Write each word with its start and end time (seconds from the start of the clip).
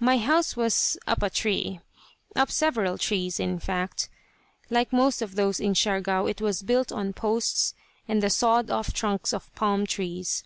My 0.00 0.18
house 0.18 0.56
was 0.56 0.98
"up 1.06 1.22
a 1.22 1.30
tree." 1.30 1.78
Up 2.34 2.50
several 2.50 2.98
trees, 2.98 3.38
in 3.38 3.60
fact. 3.60 4.08
Like 4.68 4.92
most 4.92 5.22
of 5.22 5.36
those 5.36 5.60
in 5.60 5.76
Siargao 5.76 6.28
it 6.28 6.40
was 6.40 6.64
built 6.64 6.90
on 6.90 7.12
posts 7.12 7.72
and 8.08 8.20
the 8.20 8.30
sawed 8.30 8.68
off 8.68 8.92
trunks 8.92 9.32
of 9.32 9.54
palm 9.54 9.86
trees. 9.86 10.42